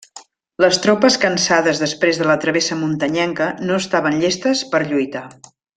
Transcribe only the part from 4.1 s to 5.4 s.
llestes per lluitar.